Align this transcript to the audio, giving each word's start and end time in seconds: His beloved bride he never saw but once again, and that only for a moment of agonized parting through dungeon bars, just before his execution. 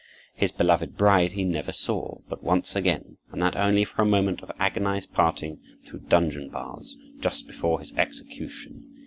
His 0.33 0.51
beloved 0.51 0.97
bride 0.97 1.33
he 1.33 1.43
never 1.43 1.71
saw 1.71 2.17
but 2.27 2.41
once 2.43 2.75
again, 2.75 3.17
and 3.31 3.39
that 3.43 3.55
only 3.55 3.83
for 3.83 4.01
a 4.01 4.05
moment 4.07 4.41
of 4.41 4.49
agonized 4.57 5.13
parting 5.13 5.59
through 5.85 6.07
dungeon 6.07 6.49
bars, 6.49 6.97
just 7.19 7.45
before 7.45 7.79
his 7.79 7.93
execution. 7.93 8.95